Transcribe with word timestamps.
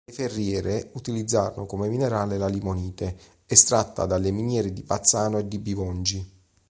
Le 0.03 0.13
ferriere 0.15 0.89
utilizzarono 0.93 1.67
come 1.67 1.87
minerale 1.87 2.39
la 2.39 2.47
limonite 2.47 3.15
estratta 3.45 4.07
dalle 4.07 4.31
miniere 4.31 4.73
di 4.73 4.81
Pazzano 4.81 5.37
e 5.37 5.43
Bivongi. 5.45 6.27